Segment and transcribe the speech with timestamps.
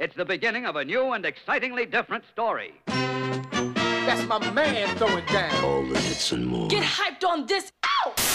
[0.00, 2.72] It's the beginning of a new and excitingly different story.
[2.86, 5.64] That's my man throwing down.
[5.64, 6.68] All the hits and more.
[6.68, 7.72] Get hyped on this.
[7.84, 8.27] Ow!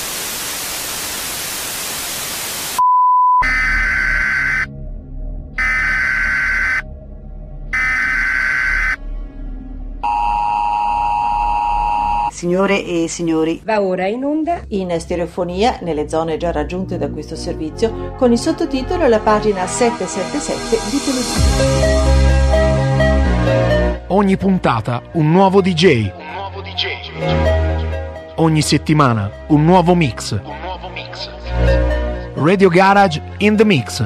[12.44, 17.38] Signore e signori, Va ora in onda in stereofonia nelle zone già raggiunte da questo
[17.38, 22.02] servizio con il sottotitolo alla pagina 777 di televisione.
[24.08, 26.12] Ogni puntata un nuovo DJ.
[28.36, 30.38] Ogni settimana un nuovo mix.
[32.34, 34.06] Radio Garage in the Mix.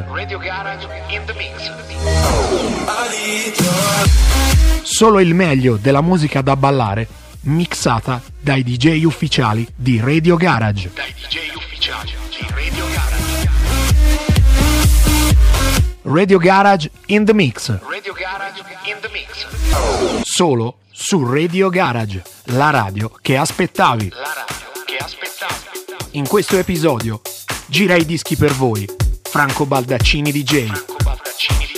[4.84, 10.92] Solo il meglio della musica da ballare mixata dai DJ ufficiali di Radio Garage.
[16.04, 17.78] Radio Garage in the Mix.
[20.24, 24.12] Solo su Radio Garage, la radio che aspettavi.
[26.12, 27.22] In questo episodio
[27.68, 28.88] gira i dischi per voi,
[29.24, 30.72] Franco Baldaccini DJ.
[31.04, 31.77] vor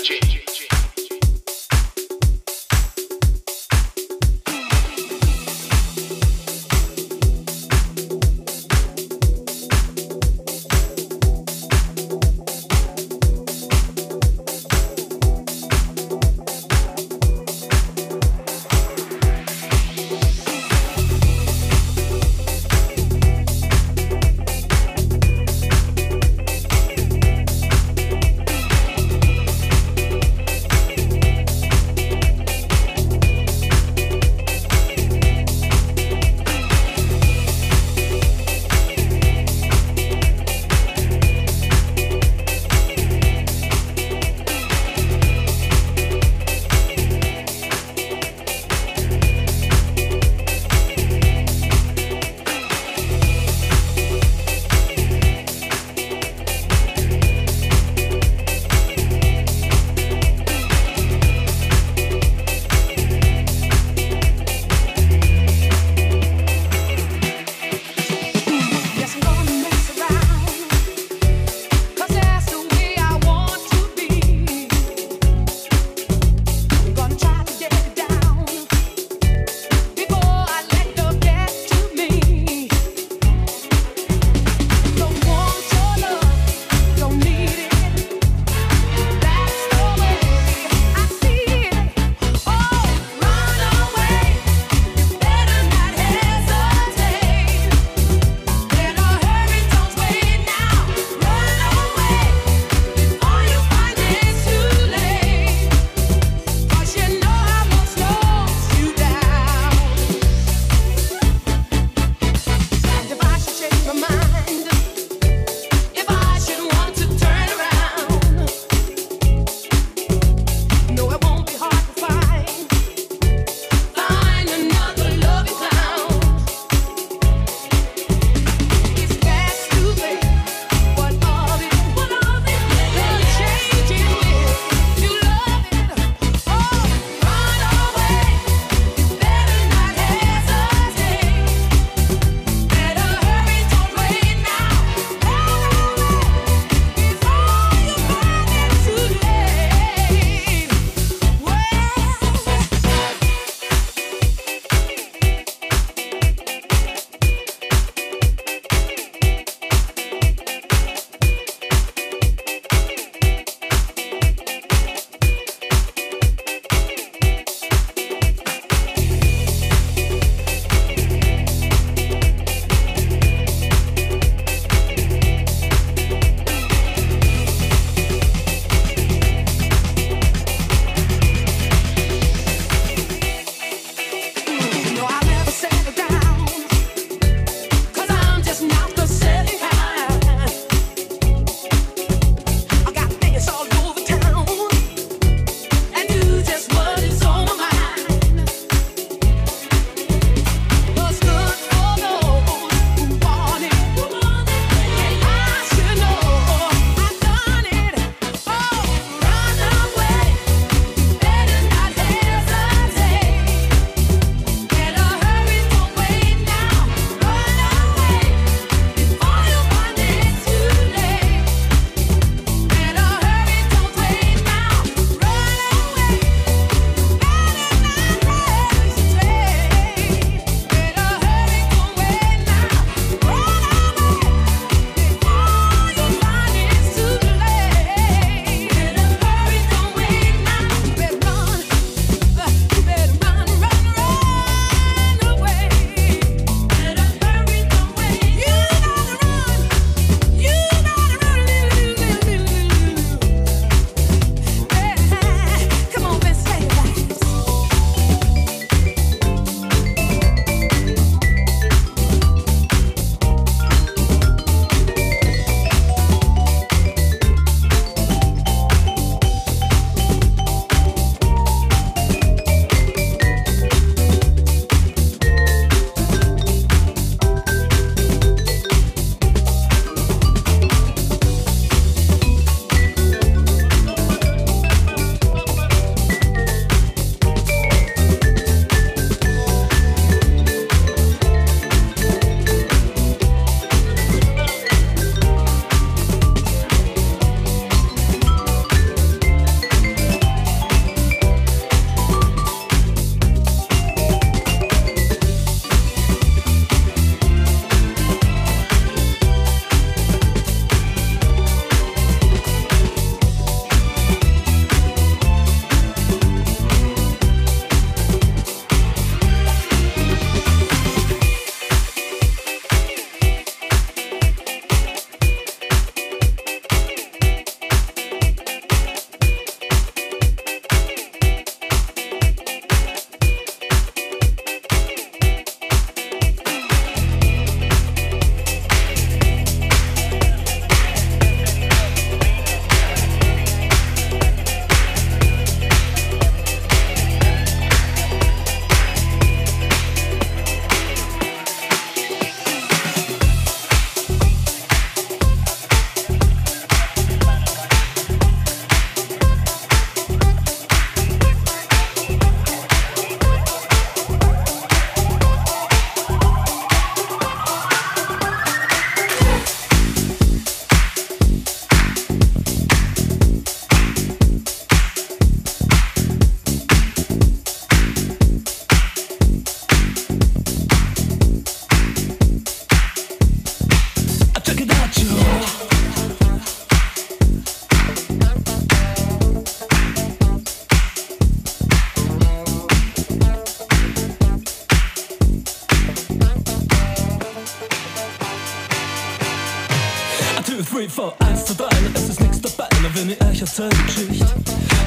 [403.54, 403.74] Zeit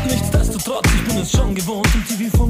[0.08, 2.41] Nichtsdestotrotz, ich bin es schon gewohnt, im TV vor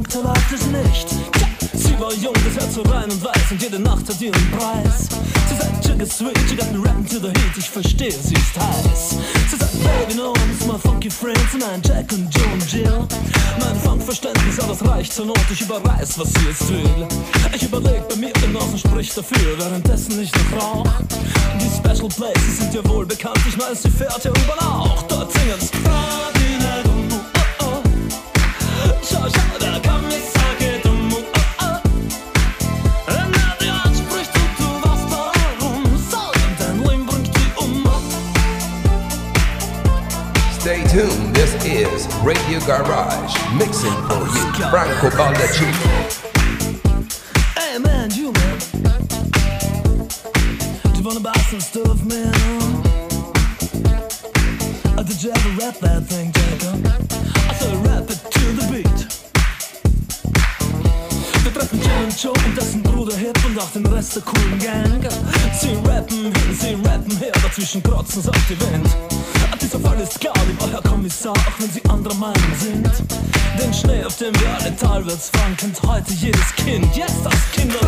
[2.13, 5.07] war jung, das Herz so rein und weiß und jede Nacht hat ihren Preis.
[5.49, 8.55] Sie sagt, Sugar Sweet, you got me rapping to the heat, ich verstehe, sie ist
[8.57, 9.15] heiß.
[9.49, 13.07] Sie sagt, Baby, no one is my funky friends, nein, Jack und Joe und Jill.
[13.59, 17.07] Mein Funkverständnis, aber es reicht zur Not, ich überreiß, was sie jetzt will.
[17.53, 20.87] Ich überleg bei mir, den Außen spricht dafür, währenddessen ich noch rauch.
[21.59, 25.03] Die Special Places sind ja wohl bekannt, ich meine, sie fährt ja überall auch.
[25.03, 27.83] Dort singen's Ferdinand und oh, oh.
[29.01, 29.52] Schau, schau,
[42.23, 45.73] Radio Garage mixing for you, Franco Baldaccini.
[47.57, 48.57] Hey man, you man.
[50.93, 52.33] Do you wanna buy some stuff, man?
[54.97, 56.87] Uh, did you ever rap that thing, Jacob?
[57.49, 58.99] I said rap it to the beat.
[61.43, 64.59] Wir treffen Jim und Joe und dessen Bruder Hip und auch den Rest der coolen
[64.59, 65.03] Gang.
[65.59, 68.87] Sie rappen hin, sie rappen her, dazwischen krotzen sie auf die Wind.
[69.59, 70.82] Dieser Fall ist klar, lieber Herr
[71.23, 72.89] Kommissar, auch wenn Sie anderer Meinung sind.
[73.59, 77.79] Den Schnee, auf dem wir alle talwärts fahren, kennt heute jedes Kind, jetzt das Kinderlied.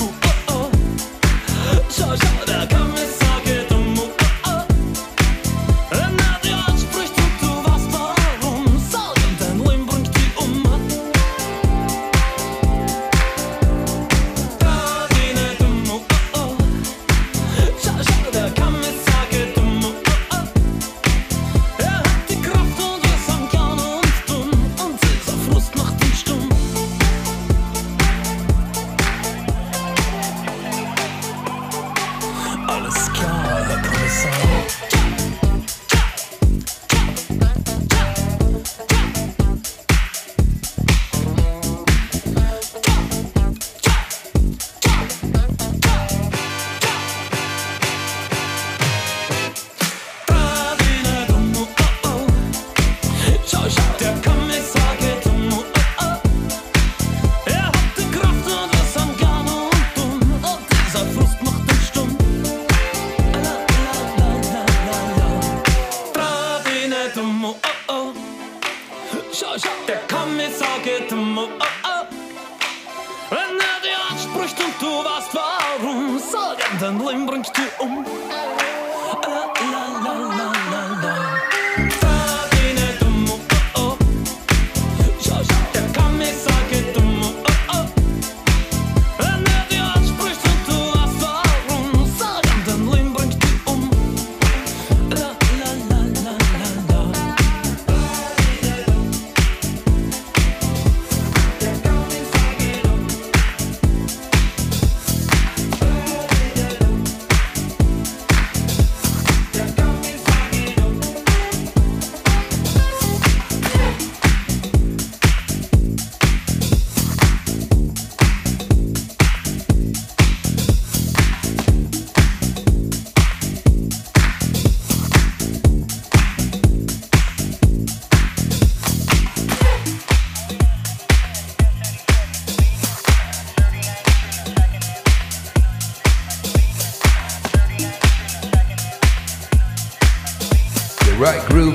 [0.00, 0.70] Oh, oh.
[1.90, 3.25] Schau, schau, der Kommissar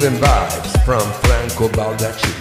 [0.03, 2.40] And vibes from Franco Baldaccini.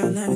[0.00, 0.27] adrenaline.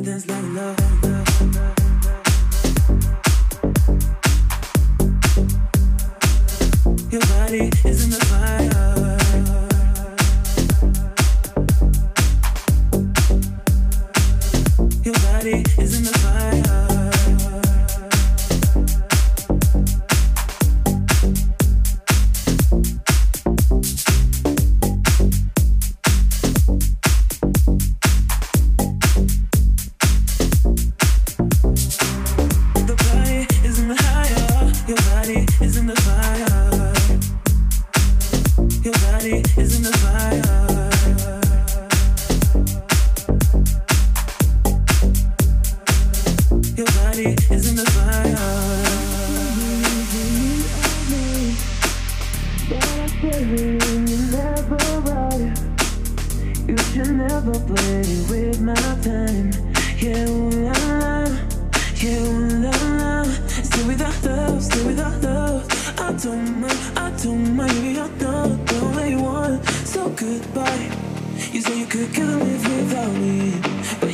[57.93, 59.53] pretty with my pen.
[59.99, 61.29] Yeah, ooh, la la,
[62.03, 63.25] yeah, ooh, la la.
[63.69, 65.63] Stay with our love, stay with our love.
[65.99, 67.75] I don't mind, I don't mind.
[67.83, 69.65] Maybe I know the way you want.
[69.93, 70.91] So goodbye.
[71.53, 73.61] You say you could kill me without me,
[74.01, 74.12] but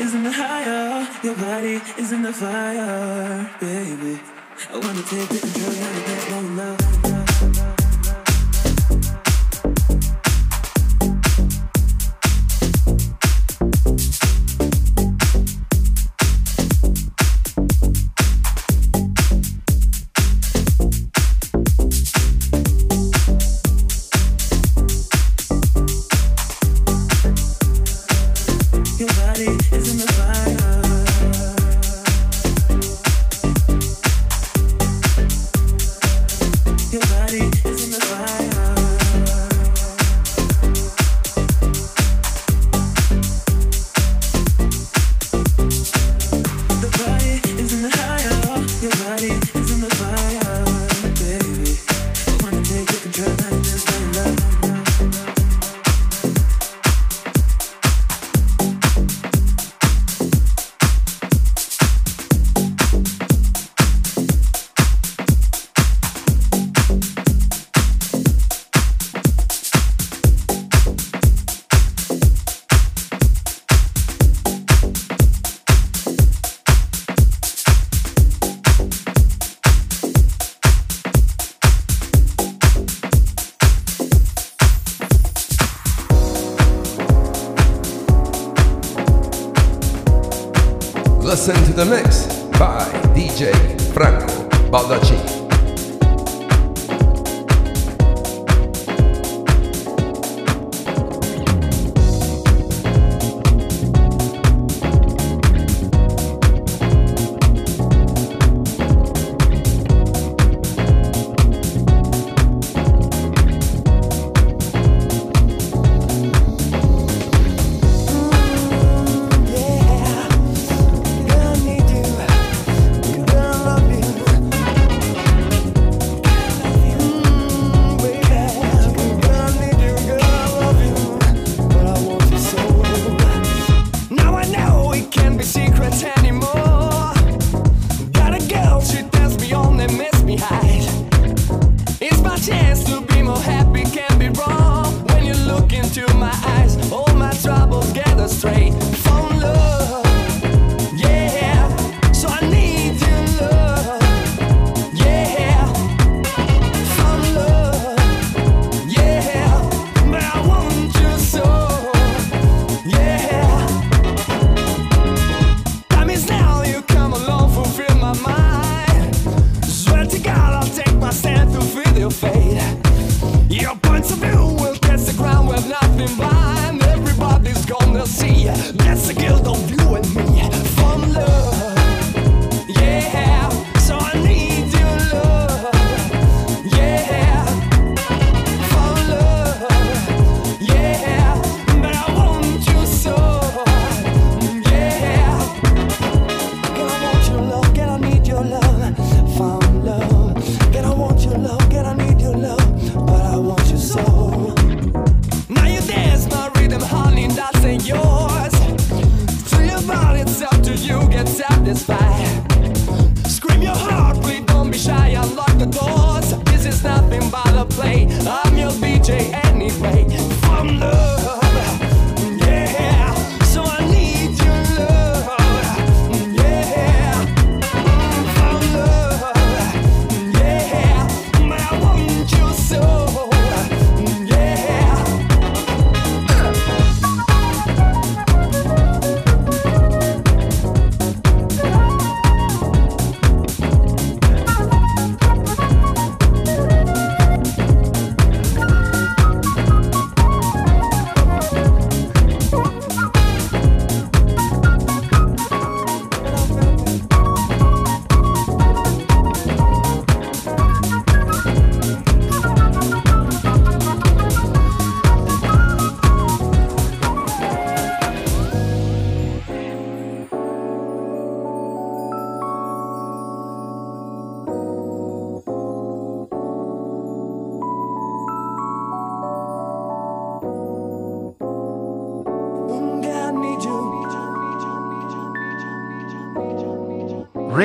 [0.00, 4.20] is in the higher, your body is in the fire, baby.
[4.70, 6.91] I wanna take it the control, gotta get no love.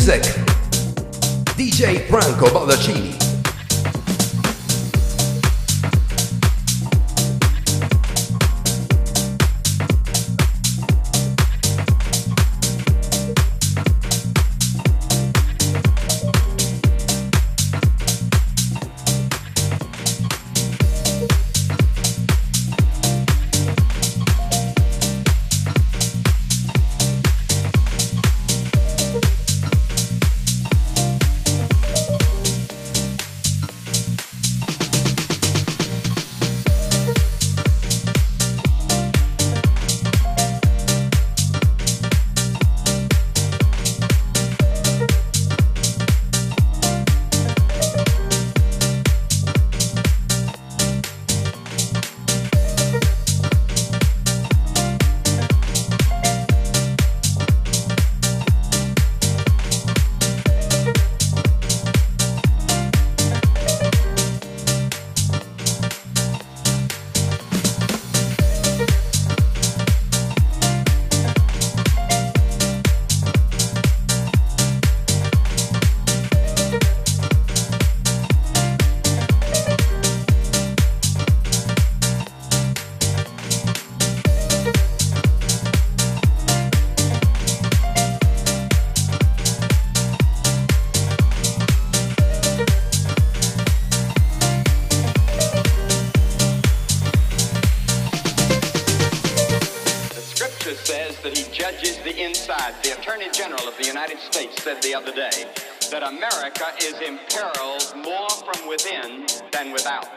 [0.00, 0.39] Music.
[106.40, 110.08] America is imperiled more from within than without.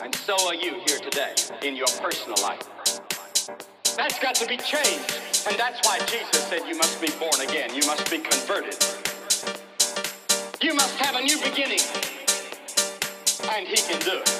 [0.00, 2.62] And so are you here today in your personal life.
[3.96, 5.18] That's got to be changed.
[5.48, 7.74] And that's why Jesus said you must be born again.
[7.74, 8.78] You must be converted.
[10.60, 11.82] You must have a new beginning.
[13.50, 14.30] And he can do it.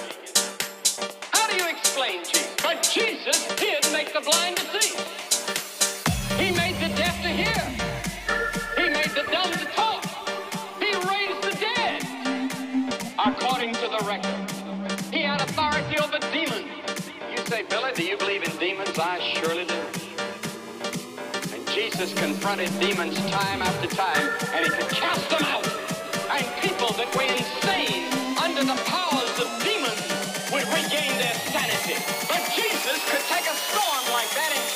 [1.33, 2.55] How do you explain Jesus?
[2.63, 5.02] But Jesus did make the blind to see.
[17.73, 18.99] Billy, do you believe in demons?
[18.99, 19.81] I surely do.
[21.57, 25.65] And Jesus confronted demons time after time, and he could cast them out.
[26.37, 30.05] And people that were insane under the powers of demons
[30.53, 31.97] would regain their sanity.
[32.29, 34.72] But Jesus could take a storm like that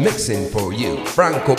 [0.00, 1.04] mixing for you.
[1.06, 1.54] Franco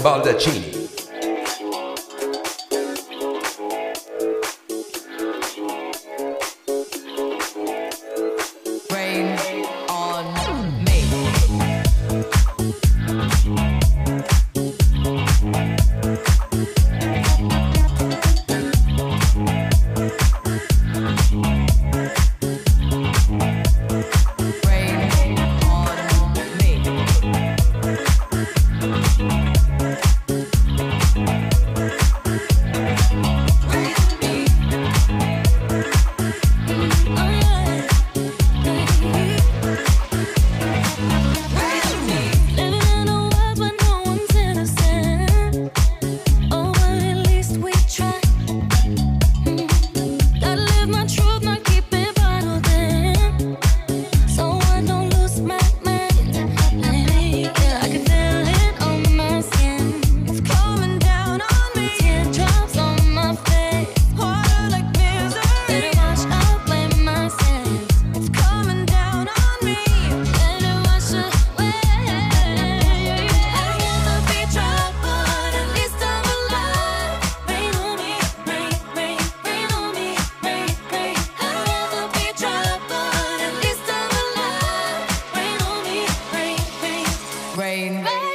[87.58, 88.27] Baldaccini.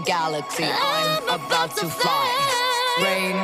[0.00, 0.64] Galaxy.
[0.64, 2.26] I'm about to fly.
[3.02, 3.37] Rain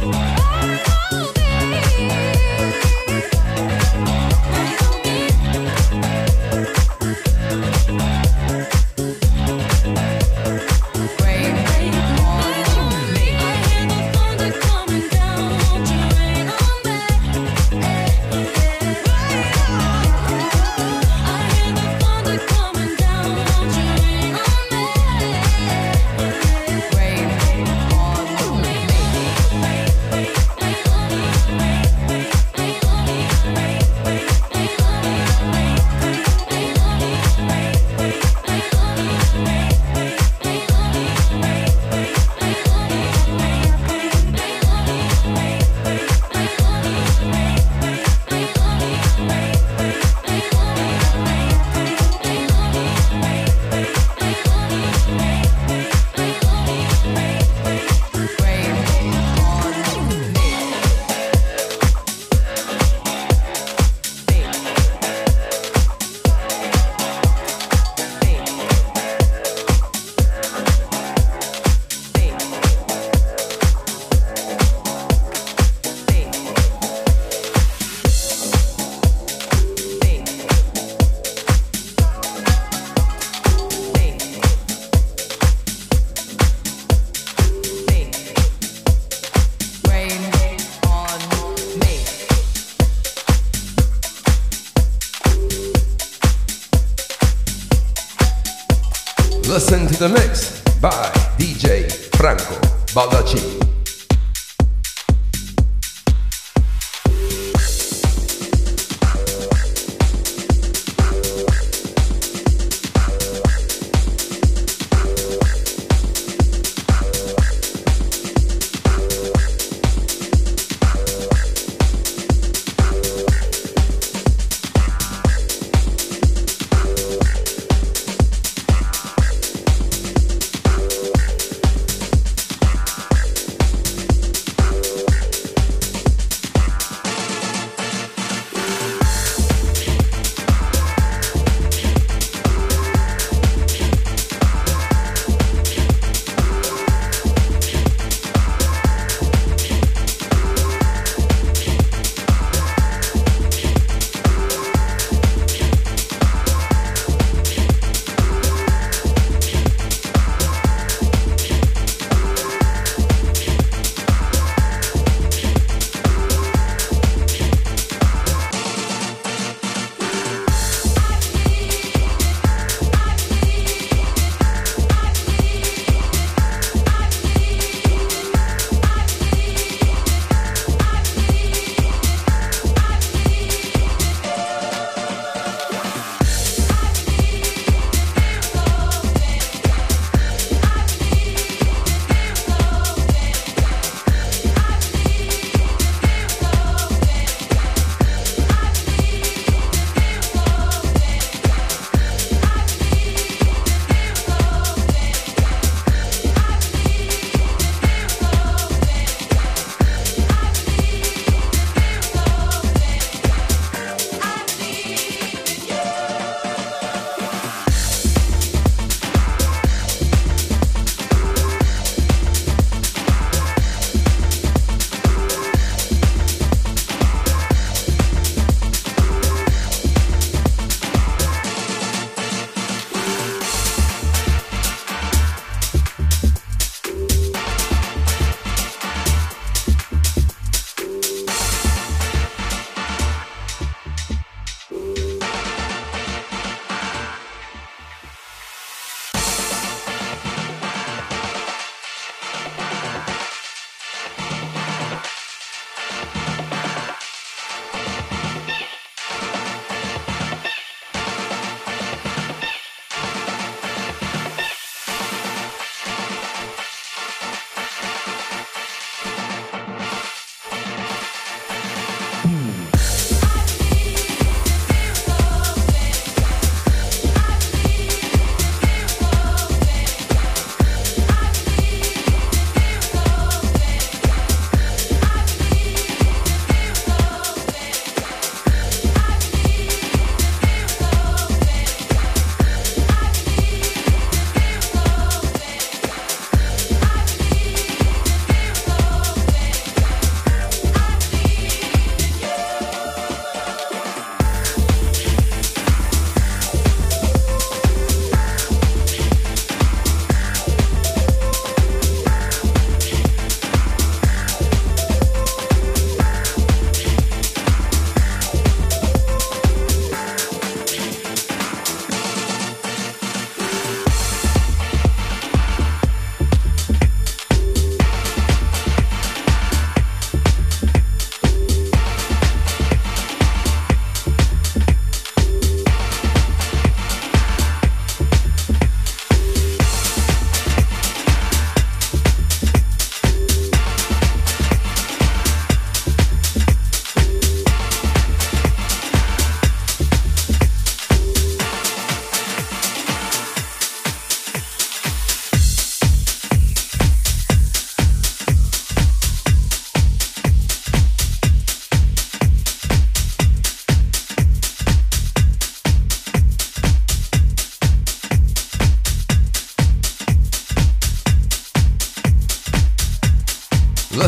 [0.00, 0.33] Bye.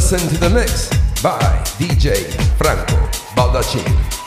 [0.08, 0.88] Listen to the mix
[1.20, 1.40] by
[1.80, 2.94] DJ Franco
[3.34, 4.25] Baldaccini.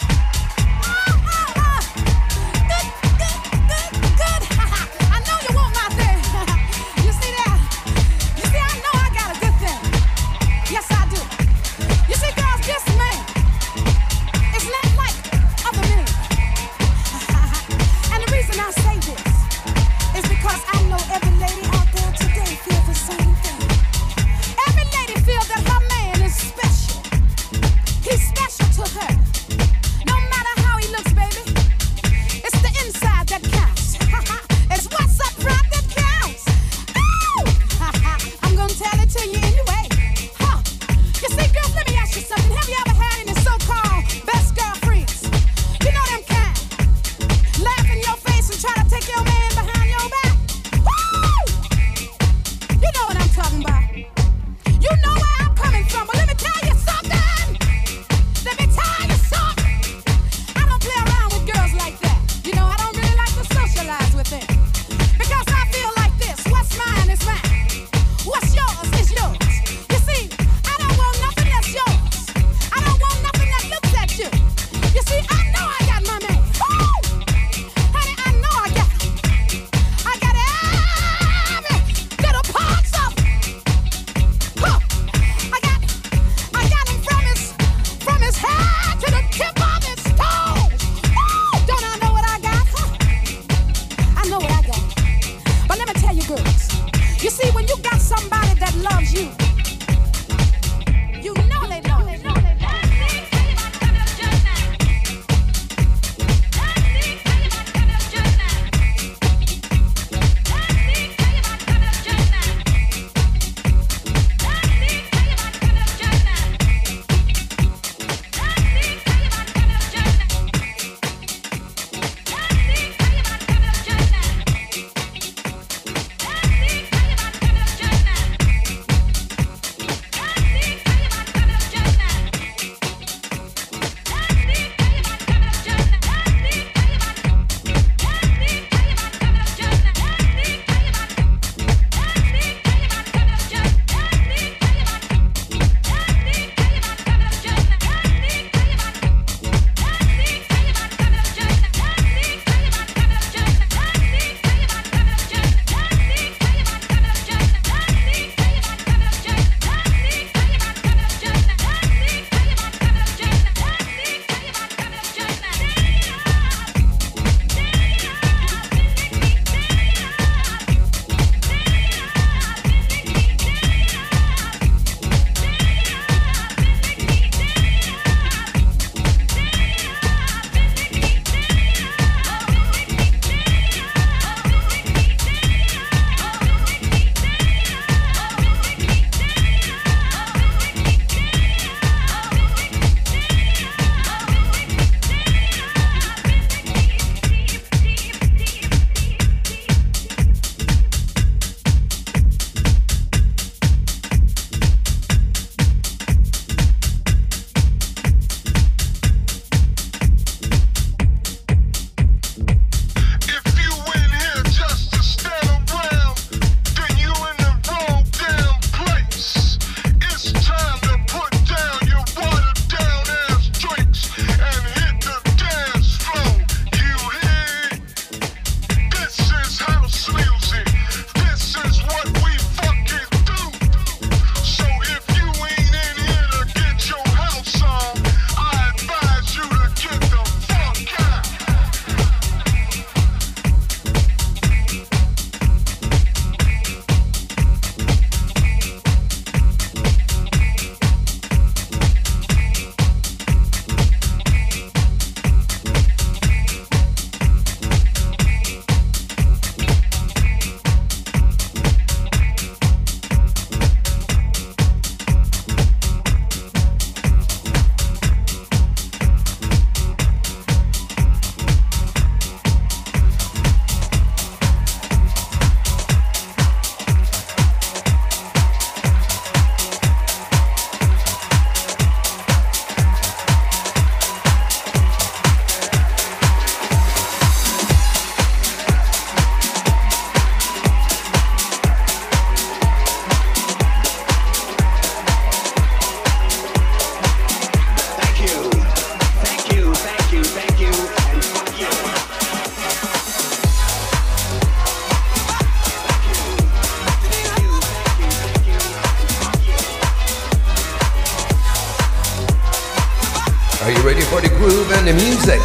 [313.62, 315.42] Are you ready for the groove and the music?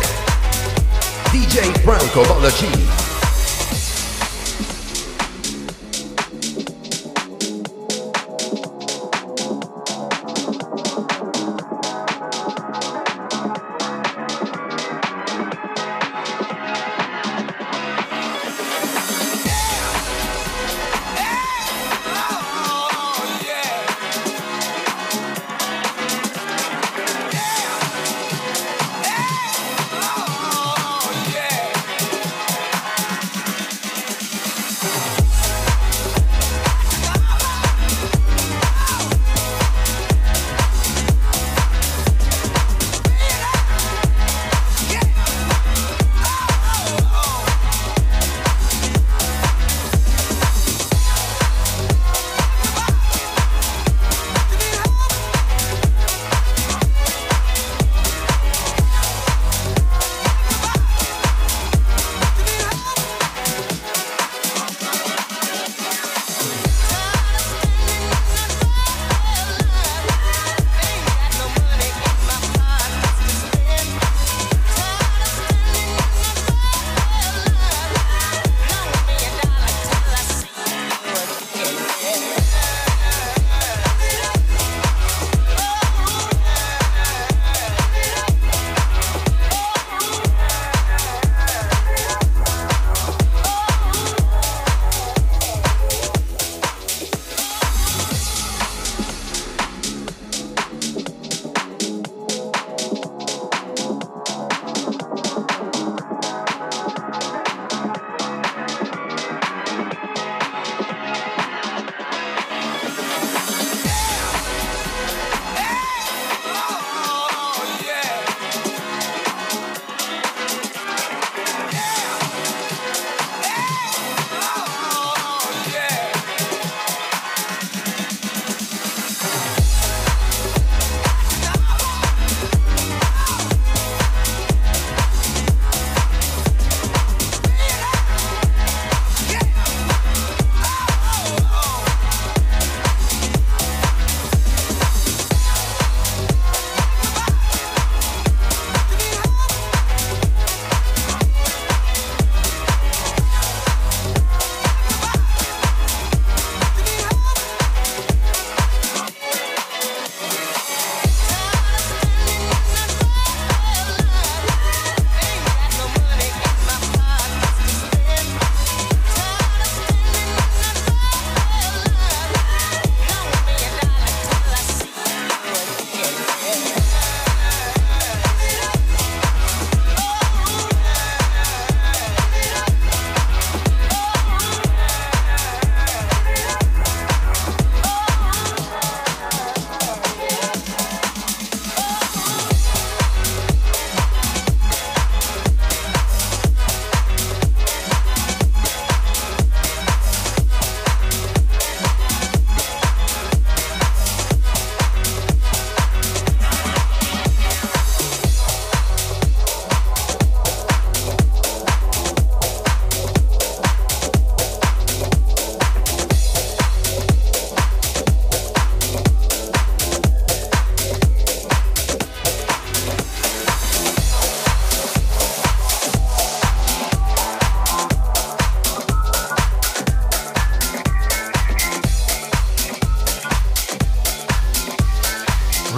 [1.34, 3.03] DJ Franco Baldaccini